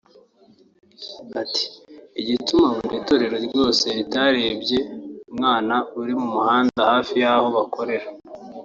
[1.41, 1.63] Ati
[2.21, 4.77] “Igituma buri torero ryose ritarebye
[5.31, 8.07] umwana uri mu muhanda hafi y’aho bakorera